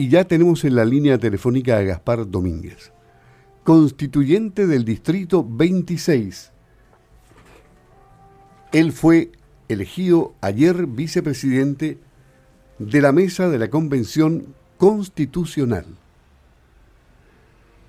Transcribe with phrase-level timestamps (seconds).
[0.00, 2.90] y ya tenemos en la línea telefónica a Gaspar Domínguez,
[3.64, 6.52] constituyente del Distrito 26.
[8.72, 9.30] Él fue
[9.68, 11.98] elegido ayer vicepresidente
[12.78, 15.84] de la mesa de la Convención Constitucional.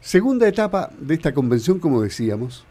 [0.01, 2.65] Segunda etapa de esta convención, como decíamos,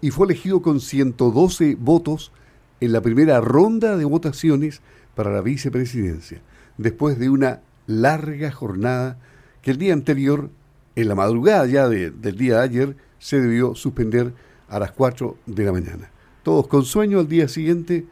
[0.00, 2.32] y fue elegido con 112 votos
[2.80, 4.80] en la primera ronda de votaciones
[5.14, 6.40] para la vicepresidencia,
[6.78, 9.18] después de una larga jornada
[9.62, 10.50] que el día anterior,
[10.96, 14.32] en la madrugada ya del día de ayer, se debió suspender
[14.68, 16.10] a las 4 de la mañana.
[16.42, 18.04] Todos con sueño al día siguiente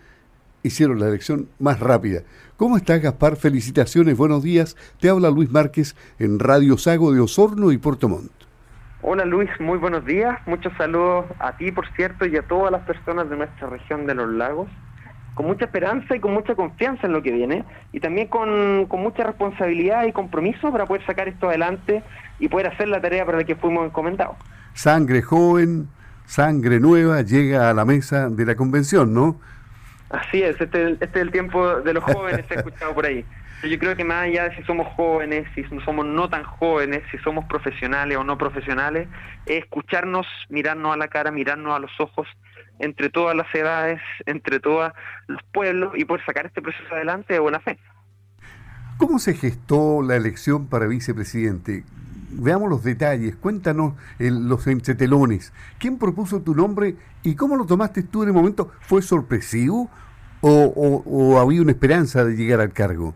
[0.62, 2.22] hicieron la elección más rápida.
[2.56, 3.36] ¿Cómo estás, Gaspar?
[3.36, 4.76] Felicitaciones, buenos días.
[5.00, 8.30] Te habla Luis Márquez en Radio Sago de Osorno y Puerto Montt.
[9.02, 10.38] Hola Luis, muy buenos días.
[10.46, 14.14] Muchos saludos a ti, por cierto, y a todas las personas de nuestra región de
[14.14, 14.68] los lagos.
[15.34, 19.00] Con mucha esperanza y con mucha confianza en lo que viene, y también con, con
[19.02, 22.02] mucha responsabilidad y compromiso para poder sacar esto adelante
[22.38, 24.36] y poder hacer la tarea para la que fuimos encomendados.
[24.74, 25.88] Sangre joven,
[26.26, 29.40] sangre nueva llega a la mesa de la convención, ¿no?
[30.10, 33.24] Así es, este, este es el tiempo de los jóvenes, he escuchado por ahí.
[33.62, 37.18] Yo creo que más allá de si somos jóvenes, si somos no tan jóvenes, si
[37.18, 39.08] somos profesionales o no profesionales,
[39.46, 42.26] es escucharnos, mirarnos a la cara, mirarnos a los ojos,
[42.80, 44.92] entre todas las edades, entre todos
[45.28, 47.78] los pueblos y poder sacar este proceso adelante de buena fe.
[48.98, 51.84] ¿Cómo se gestó la elección para vicepresidente?
[52.30, 55.52] Veamos los detalles, cuéntanos los entretelones.
[55.78, 58.72] ¿Quién propuso tu nombre y cómo lo tomaste tú en el momento?
[58.80, 59.90] ¿Fue sorpresivo
[60.40, 63.14] o, había una esperanza de llegar al cargo?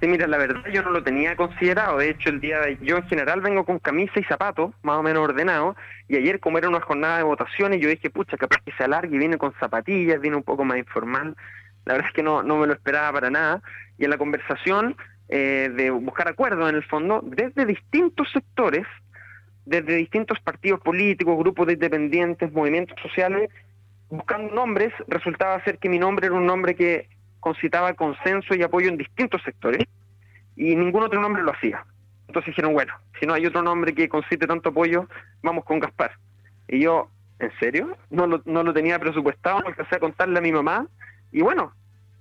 [0.00, 1.98] Sí, mira, la verdad yo no lo tenía considerado.
[1.98, 5.02] De hecho, el día de yo en general vengo con camisa y zapatos, más o
[5.02, 5.76] menos ordenado.
[6.08, 9.14] Y ayer, como era una jornada de votaciones, yo dije, pucha, capaz que se alargue
[9.14, 11.36] y viene con zapatillas, viene un poco más informal.
[11.84, 13.62] La verdad es que no, no me lo esperaba para nada.
[13.98, 14.96] Y en la conversación
[15.28, 18.86] eh, de buscar acuerdos en el fondo, desde distintos sectores,
[19.66, 23.50] desde distintos partidos políticos, grupos de independientes, movimientos sociales,
[24.08, 27.06] buscando nombres, resultaba ser que mi nombre era un nombre que
[27.40, 29.86] concitaba consenso y apoyo en distintos sectores
[30.56, 31.84] y ningún otro nombre lo hacía.
[32.28, 35.08] Entonces dijeron, bueno, si no hay otro nombre que concite tanto apoyo,
[35.42, 36.12] vamos con Gaspar.
[36.68, 37.08] Y yo,
[37.40, 37.96] ¿en serio?
[38.10, 40.86] No lo, no lo tenía presupuestado, no alcancé a contarle a mi mamá.
[41.32, 41.72] Y bueno,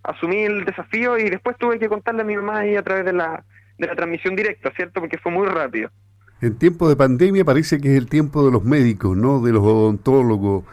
[0.03, 3.13] asumí el desafío y después tuve que contarle a mi mamá ahí a través de
[3.13, 3.43] la,
[3.77, 4.99] de la transmisión directa, ¿cierto?
[4.99, 5.91] Porque fue muy rápido.
[6.41, 9.41] En tiempo de pandemia parece que es el tiempo de los médicos, ¿no?
[9.41, 10.63] De los odontólogos,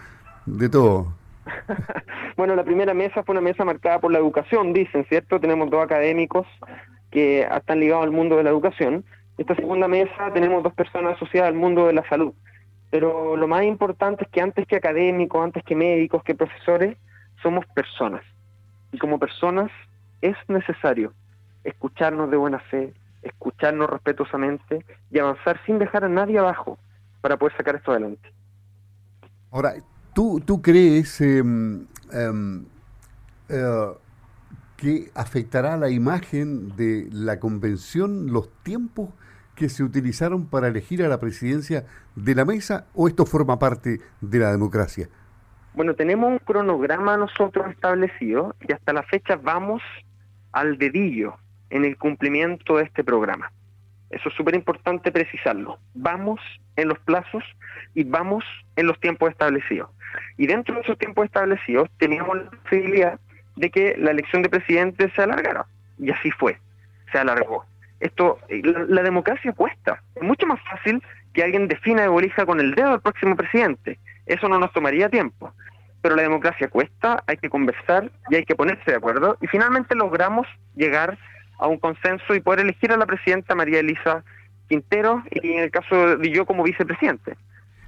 [0.47, 1.13] de todo.
[2.37, 5.41] bueno, la primera mesa fue una mesa marcada por la educación, dicen, ¿cierto?
[5.41, 6.47] Tenemos dos académicos
[7.11, 9.05] que están ligados al mundo de la educación.
[9.39, 12.33] Esta segunda mesa tenemos dos personas asociadas al mundo de la salud.
[12.91, 16.97] Pero lo más importante es que antes que académicos, antes que médicos, que profesores,
[17.43, 18.23] somos personas
[18.93, 19.71] y como personas
[20.23, 21.13] es necesario
[21.65, 26.79] escucharnos de buena fe, escucharnos respetuosamente y avanzar sin dejar a nadie abajo
[27.21, 28.33] para poder sacar esto adelante.
[29.51, 29.75] Ahora,
[30.17, 32.65] ¿tú, tú crees em, em,
[33.51, 33.93] eh,
[34.79, 39.11] que afectará la imagen de la convención los tiempos
[39.55, 41.85] que se utilizaron para elegir a la presidencia
[42.15, 45.11] de la mesa o esto forma parte de la democracia?
[45.75, 49.83] Bueno, tenemos un cronograma nosotros establecido y hasta la fecha vamos
[50.53, 51.35] al dedillo
[51.69, 53.53] en el cumplimiento de este programa.
[54.11, 55.79] Eso es súper importante precisarlo.
[55.95, 56.41] Vamos
[56.77, 57.43] en los plazos
[57.95, 58.45] y vamos
[58.77, 59.91] en los tiempos establecidos.
[60.37, 63.21] Y dentro de esos tiempos establecidos teníamos la posibilidad
[63.57, 65.67] de que la elección de presidente se alargara.
[65.99, 66.59] Y así fue,
[67.11, 67.65] se alargó.
[68.01, 70.03] Esto, la, la democracia cuesta.
[70.15, 71.03] Es mucho más fácil
[71.33, 73.99] que alguien defina de bolija con el dedo al próximo presidente.
[74.27, 75.53] Eso no nos tomaría tiempo
[76.07, 79.37] pero la democracia cuesta, hay que conversar y hay que ponerse de acuerdo.
[79.41, 80.47] Y finalmente logramos
[80.77, 81.19] llegar
[81.61, 84.25] un consenso y poder elegir a la presidenta María Elisa
[84.69, 87.37] Quintero y en el caso de yo como vicepresidente.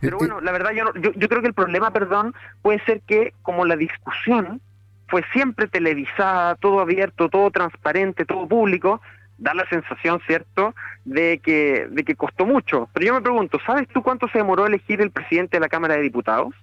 [0.01, 3.01] Pero eh, bueno, la verdad yo, yo, yo creo que el problema, perdón, puede ser
[3.03, 4.61] que como la discusión
[5.09, 9.01] fue siempre televisada, todo abierto, todo transparente, todo público,
[9.39, 10.75] da la sensación, ¿cierto?,
[11.05, 12.89] de que, de que costó mucho.
[12.93, 15.95] Pero yo me pregunto, ¿sabes tú cuánto se demoró elegir el presidente de la Cámara
[15.95, 16.55] de Diputados?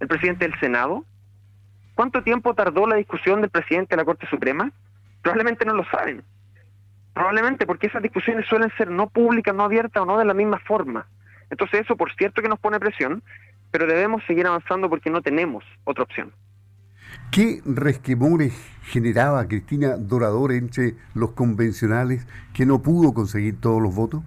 [0.00, 1.04] el presidente del Senado?
[1.94, 4.72] ¿Cuánto tiempo tardó la discusión del presidente de la Corte Suprema?
[5.24, 6.22] Probablemente no lo saben.
[7.14, 10.58] Probablemente porque esas discusiones suelen ser no públicas, no abiertas o no de la misma
[10.58, 11.06] forma.
[11.48, 13.22] Entonces eso por cierto que nos pone presión,
[13.70, 16.30] pero debemos seguir avanzando porque no tenemos otra opción.
[17.30, 24.22] ¿Qué resquemores generaba Cristina Dorador entre los convencionales que no pudo conseguir todos los votos?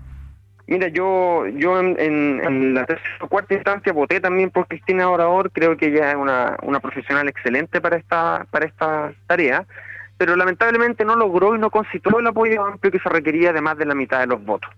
[0.65, 5.77] Mira, yo yo en, la tercera o cuarta instancia voté también por Cristina Orador, creo
[5.77, 9.67] que ella es una, una profesional excelente para esta para esta tarea
[10.17, 13.77] pero lamentablemente no logró y no concitó el apoyo amplio que se requería de más
[13.77, 14.69] de la mitad de los votos.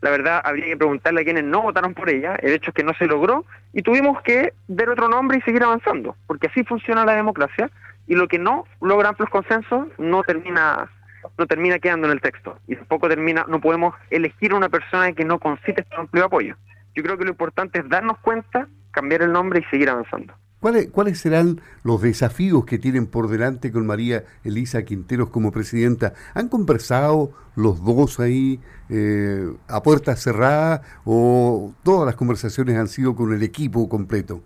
[0.00, 2.84] La verdad, habría que preguntarle a quienes no votaron por ella, el hecho es que
[2.84, 7.04] no se logró y tuvimos que dar otro nombre y seguir avanzando, porque así funciona
[7.04, 7.70] la democracia
[8.06, 10.90] y lo que no logra amplios consensos no termina
[11.36, 15.12] no termina quedando en el texto y tampoco termina no podemos elegir a una persona
[15.12, 16.56] que no concite este amplio apoyo.
[16.94, 20.34] Yo creo que lo importante es darnos cuenta, cambiar el nombre y seguir avanzando.
[20.60, 26.14] ¿Cuáles, ¿Cuáles serán los desafíos que tienen por delante con María Elisa Quinteros como presidenta?
[26.34, 28.58] ¿Han conversado los dos ahí
[28.88, 34.42] eh, a puertas cerradas o todas las conversaciones han sido con el equipo completo?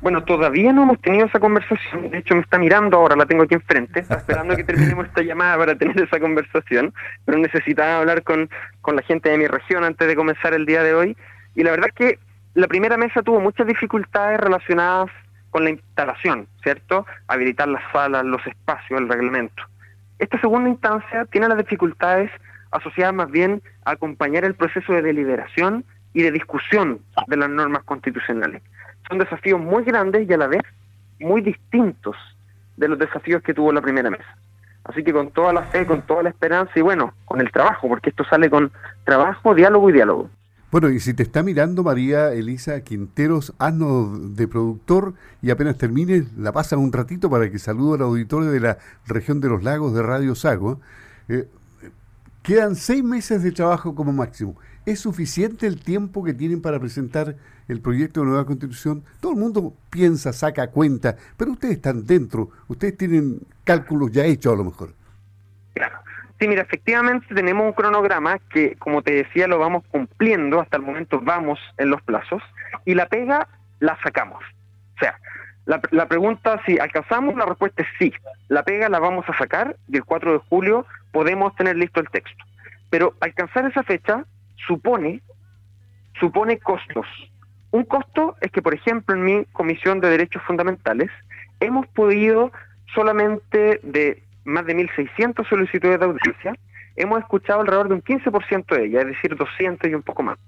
[0.00, 2.08] Bueno, todavía no hemos tenido esa conversación.
[2.10, 4.00] De hecho, me está mirando ahora, la tengo aquí enfrente.
[4.08, 6.94] Esperando que terminemos esta llamada para tener esa conversación.
[7.24, 8.48] Pero necesitaba hablar con,
[8.80, 11.16] con la gente de mi región antes de comenzar el día de hoy.
[11.56, 12.18] Y la verdad es que
[12.54, 15.10] la primera mesa tuvo muchas dificultades relacionadas
[15.50, 17.06] con la instalación, ¿cierto?
[17.26, 19.62] Habilitar las salas, los espacios, el reglamento.
[20.18, 22.30] Esta segunda instancia tiene las dificultades
[22.70, 27.82] asociadas más bien a acompañar el proceso de deliberación y de discusión de las normas
[27.84, 28.62] constitucionales.
[29.08, 30.62] Son desafíos muy grandes y a la vez
[31.20, 32.16] muy distintos
[32.76, 34.36] de los desafíos que tuvo la primera mesa.
[34.84, 37.88] Así que con toda la fe, con toda la esperanza y bueno, con el trabajo,
[37.88, 38.72] porque esto sale con
[39.04, 40.30] trabajo, diálogo y diálogo.
[40.70, 46.26] Bueno, y si te está mirando María Elisa Quinteros, haznos de productor y apenas termine,
[46.36, 49.94] la pasan un ratito para que saludo al auditorio de la región de los lagos
[49.94, 50.78] de Radio Sago.
[51.28, 51.48] Eh,
[52.42, 54.56] quedan seis meses de trabajo como máximo.
[54.84, 57.36] ¿Es suficiente el tiempo que tienen para presentar
[57.66, 59.04] el proyecto de nueva constitución?
[59.20, 64.52] Todo el mundo piensa, saca cuenta, pero ustedes están dentro, ustedes tienen cálculos ya hechos
[64.52, 64.92] a lo mejor.
[65.72, 66.07] Claro.
[66.38, 70.84] Sí, mira, efectivamente tenemos un cronograma que, como te decía, lo vamos cumpliendo, hasta el
[70.84, 72.42] momento vamos en los plazos,
[72.84, 73.48] y la pega
[73.80, 74.42] la sacamos.
[74.96, 75.18] O sea,
[75.66, 78.12] la, pregunta si alcanzamos, la respuesta es sí.
[78.48, 82.08] La pega la vamos a sacar y el 4 de julio podemos tener listo el
[82.08, 82.42] texto.
[82.88, 84.24] Pero alcanzar esa fecha
[84.66, 85.20] supone,
[86.18, 87.06] supone costos.
[87.70, 91.10] Un costo es que, por ejemplo, en mi Comisión de Derechos Fundamentales
[91.60, 92.50] hemos podido
[92.94, 96.54] solamente de más de 1.600 solicitudes de audiencia,
[96.96, 100.38] hemos escuchado alrededor de un 15% de ellas, es decir, 200 y un poco más.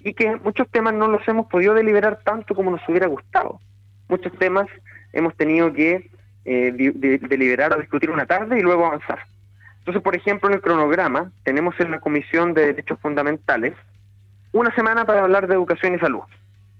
[0.00, 3.60] Y que muchos temas no los hemos podido deliberar tanto como nos hubiera gustado.
[4.08, 4.66] Muchos temas
[5.12, 6.10] hemos tenido que
[6.44, 9.20] eh, deliberar o discutir una tarde y luego avanzar.
[9.78, 13.74] Entonces, por ejemplo, en el cronograma tenemos en la Comisión de Derechos Fundamentales
[14.52, 16.22] una semana para hablar de educación y salud.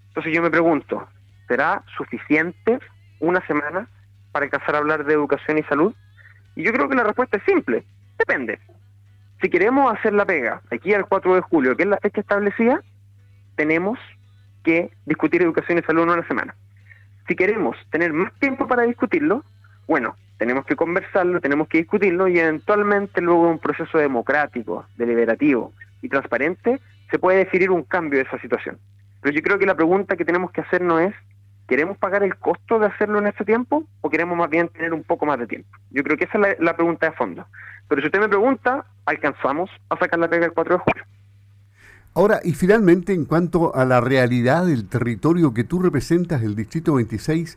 [0.09, 1.09] Entonces yo me pregunto,
[1.49, 2.79] ¿será suficiente
[3.19, 3.89] una semana
[4.31, 5.95] para alcanzar a hablar de educación y salud?
[6.55, 7.85] Y yo creo que la respuesta es simple,
[8.19, 8.59] depende.
[9.41, 12.83] Si queremos hacer la pega aquí al 4 de julio, que es la fecha establecida,
[13.57, 13.99] tenemos
[14.63, 16.55] que discutir educación y salud una semana.
[17.27, 19.45] Si queremos tener más tiempo para discutirlo,
[19.87, 25.73] bueno, tenemos que conversarlo, tenemos que discutirlo y eventualmente luego un proceso democrático, deliberativo
[26.03, 28.79] y transparente se puede definir un cambio de esa situación.
[29.21, 31.15] Pero yo creo que la pregunta que tenemos que hacernos es
[31.73, 35.05] ¿Queremos pagar el costo de hacerlo en este tiempo o queremos más bien tener un
[35.05, 35.71] poco más de tiempo?
[35.91, 37.47] Yo creo que esa es la, pregunta de fondo.
[37.89, 41.05] Pero si usted me pregunta, alcanzamos a sacar la pega el 4 de julio.
[42.13, 46.93] Ahora, y finalmente, en cuanto a la realidad del territorio que tú representas, el Distrito
[46.93, 47.57] 26,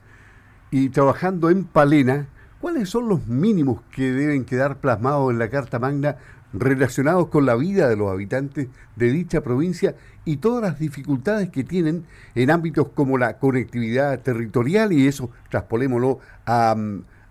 [0.72, 2.30] y trabajando en Palena,
[2.66, 6.16] ¿cuáles son los mínimos que deben quedar plasmados en la Carta Magna
[6.52, 9.94] relacionados con la vida de los habitantes de dicha provincia
[10.26, 16.22] y todas las dificultades que tienen en ámbitos como la conectividad territorial y eso traspolémoslo
[16.48, 16.76] a,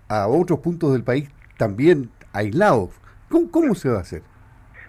[0.07, 2.91] a otros puntos del país también aislados.
[3.27, 4.21] ¿Cómo, se va a hacer?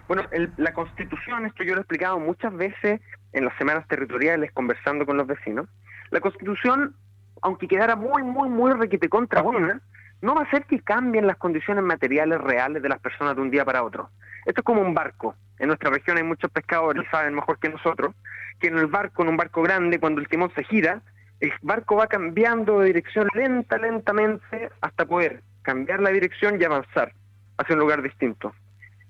[0.07, 0.23] Bueno,
[0.55, 3.01] la constitución, esto yo lo he explicado muchas veces
[3.33, 5.67] en las semanas territoriales conversando con los vecinos,
[6.09, 6.95] la constitución,
[7.41, 9.81] aunque quedara muy, muy, muy requete contra una,
[10.21, 13.51] no va a hacer que cambien las condiciones materiales reales de las personas de un
[13.51, 14.09] día para otro.
[14.45, 15.35] Esto es como un barco.
[15.59, 18.15] En nuestra región hay muchos pescadores, saben mejor que nosotros,
[18.59, 21.01] que en el barco, en un barco grande, cuando el timón se gira,
[21.39, 27.13] el barco va cambiando de dirección lenta, lentamente, hasta poder cambiar la dirección y avanzar
[27.57, 28.53] hacia un lugar distinto.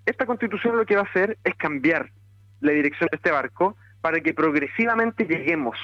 [0.05, 2.09] Esta constitución lo que va a hacer es cambiar
[2.61, 5.77] la dirección de este barco para que progresivamente lleguemos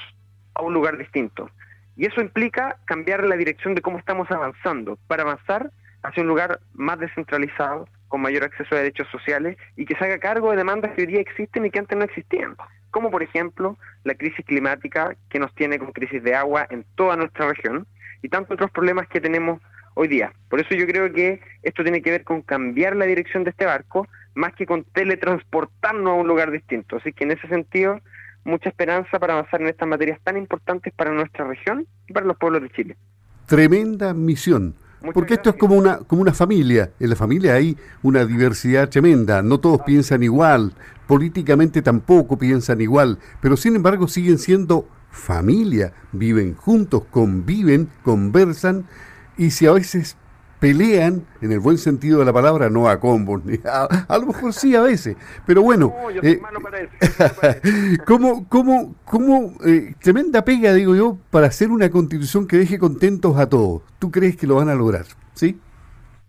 [0.56, 1.50] a un lugar distinto.
[1.96, 5.72] Y eso implica cambiar la dirección de cómo estamos avanzando, para avanzar
[6.02, 10.20] hacia un lugar más descentralizado, con mayor acceso a derechos sociales y que se haga
[10.20, 12.56] cargo de demandas que hoy día existen y que antes no existían,
[12.92, 17.16] como por ejemplo la crisis climática que nos tiene con crisis de agua en toda
[17.16, 17.88] nuestra región
[18.22, 19.60] y tantos otros problemas que tenemos
[19.96, 20.32] hoy día.
[20.48, 23.66] Por eso yo creo que esto tiene que ver con cambiar la dirección de este
[23.66, 26.98] barco más que con teletransportarnos a un lugar distinto.
[26.98, 28.00] Así que en ese sentido,
[28.46, 32.38] mucha esperanza para avanzar en estas materias tan importantes para nuestra región y para los
[32.38, 32.98] pueblos de Chile.
[33.46, 34.76] Tremenda misión
[35.12, 36.92] porque esto es como una, como una familia.
[37.00, 39.42] En la familia hay una diversidad tremenda.
[39.42, 40.74] No todos piensan igual.
[41.08, 43.20] Políticamente tampoco piensan igual.
[43.42, 45.92] Pero sin embargo siguen siendo familia.
[46.14, 48.86] Viven juntos, conviven, conversan.
[49.38, 50.16] Y si a veces
[50.64, 54.54] pelean, en el buen sentido de la palabra, no a combos, a, a lo mejor
[54.54, 56.40] sí a veces, pero bueno, eh,
[58.08, 63.38] ¿cómo, cómo, cómo eh, tremenda pega, digo yo, para hacer una constitución que deje contentos
[63.38, 63.82] a todos?
[64.00, 65.04] ¿Tú crees que lo van a lograr?
[65.34, 65.60] ¿Sí?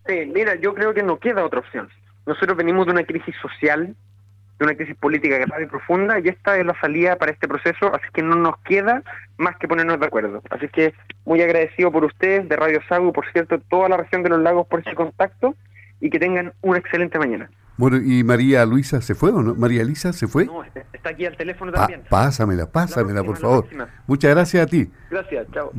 [0.04, 1.88] Sí, mira, yo creo que no queda otra opción.
[2.26, 3.94] Nosotros venimos de una crisis social
[4.58, 7.94] de una crisis política grave y profunda y esta es la salida para este proceso,
[7.94, 9.02] así que no nos queda
[9.36, 10.42] más que ponernos de acuerdo.
[10.50, 10.94] Así que
[11.24, 14.66] muy agradecido por ustedes, de Radio Sagu, por cierto, toda la región de los lagos
[14.66, 15.54] por ese contacto
[16.00, 17.50] y que tengan una excelente mañana.
[17.76, 19.54] Bueno, ¿y María Luisa se fue o no?
[19.56, 20.46] ¿María Elisa se fue?
[20.46, 22.02] No, está aquí al teléfono también.
[22.08, 23.66] pásamela, pásamela, por favor.
[24.06, 24.88] Muchas gracias a ti.
[25.10, 25.72] Gracias, chao.